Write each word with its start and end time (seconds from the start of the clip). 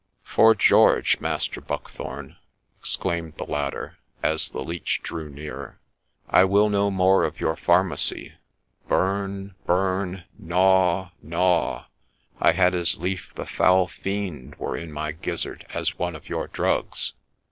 ''Fore 0.25 0.55
George, 0.55 1.19
Master 1.19 1.61
Buckthorne!' 1.61 2.35
exclaimed 2.79 3.35
the 3.37 3.45
latter, 3.45 3.99
as 4.23 4.49
the 4.49 4.63
Leech 4.63 5.01
drew 5.03 5.29
near,' 5.29 5.77
I 6.27 6.43
will 6.43 6.69
no 6.69 6.89
more 6.89 7.23
of 7.23 7.39
your 7.39 7.55
pharmacy;— 7.55 8.33
burn, 8.89 9.53
burn, 9.67 10.23
gnaw, 10.39 11.11
gnaw,— 11.21 11.85
I 12.41 12.53
had 12.53 12.73
as 12.73 12.97
lief 12.97 13.35
the 13.35 13.45
foul 13.45 13.85
fiend 13.85 14.55
were 14.55 14.75
in 14.75 14.91
my 14.91 15.11
gizzard 15.11 15.67
as 15.71 15.99
one 15.99 16.15
of 16.15 16.27
your 16.29 16.47
drugs. 16.47 17.13